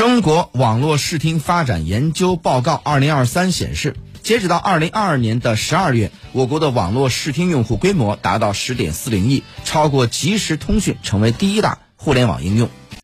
[0.00, 12.70] 中国网络视听发展研究报告二零二三显示截止到二零二二年的十二月我国的网络视听用户规模达到十点四零亿超过即时通讯成为第一大互联网应用。